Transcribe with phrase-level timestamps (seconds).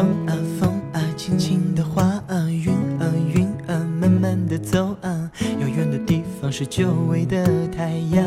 [0.00, 5.30] 风啊风啊，轻轻地划啊；云啊云啊，慢慢地走啊。
[5.60, 8.26] 遥远的地方是久违的太阳，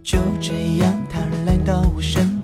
[0.00, 2.35] 就这样，他来到我身旁。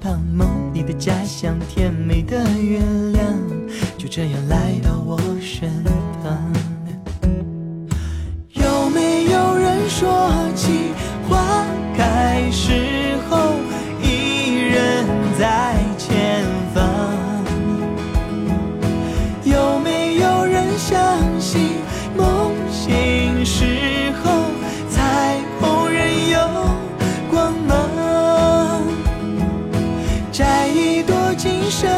[31.12, 31.90] 朵今生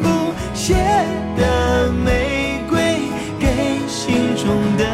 [0.00, 0.74] 不谢
[1.36, 3.00] 的玫瑰，
[3.40, 4.86] 给心中的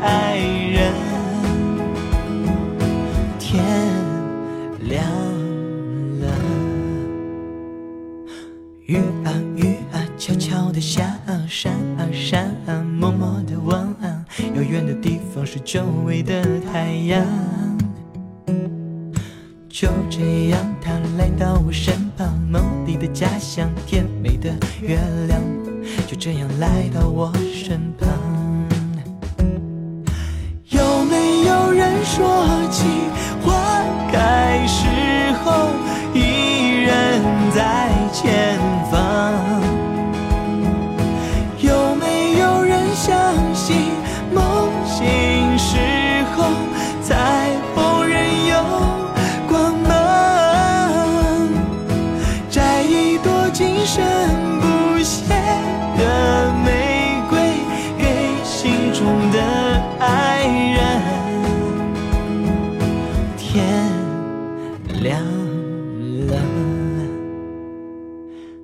[0.00, 0.94] 爱人。
[3.38, 3.62] 天
[4.80, 5.04] 亮
[6.20, 6.26] 了。
[8.86, 14.24] 雨啊雨啊，悄悄地下，闪啊闪啊，默默的望啊。
[14.54, 17.22] 遥远的地方是久违的太阳。
[19.80, 24.98] 就这样，他来到我身旁，梦里的家乡，甜美的月
[25.28, 25.40] 亮，
[26.04, 27.32] 就这样来到我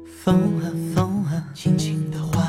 [0.07, 0.65] 风啊
[0.95, 2.41] 风啊，轻轻的划；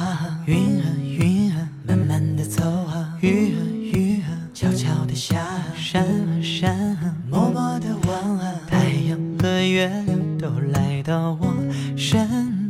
[0.46, 3.59] 云啊云啊，慢慢的走啊；雨啊
[3.94, 5.36] 雨啊，悄悄的下；
[5.75, 8.54] 山啊山啊，默默的望啊。
[8.68, 11.54] 太阳和月亮都来到我
[11.98, 12.65] 身